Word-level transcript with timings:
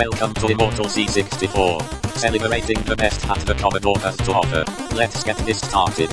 Welcome 0.00 0.32
to 0.32 0.46
Immortal 0.46 0.86
C64. 0.86 2.16
Celebrating 2.16 2.80
the 2.84 2.96
best 2.96 3.20
that 3.28 3.38
the 3.40 3.54
Commodore 3.54 3.98
has 3.98 4.16
to 4.16 4.32
offer. 4.32 4.64
Let's 4.94 5.22
get 5.22 5.36
this 5.44 5.58
started. 5.58 6.08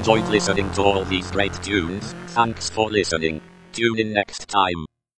Enjoyed 0.00 0.28
listening 0.28 0.70
to 0.72 0.80
all 0.82 1.04
these 1.04 1.30
great 1.30 1.52
tunes. 1.62 2.14
Thanks 2.28 2.70
for 2.70 2.90
listening. 2.90 3.42
Tune 3.72 3.98
in 3.98 4.14
next 4.14 4.48
time. 4.48 4.86